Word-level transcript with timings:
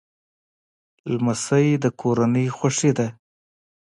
لمسی 1.11 1.67
د 1.83 1.85
کورنۍ 2.01 2.47
خوښي 2.57 2.91
ده. 2.97 3.07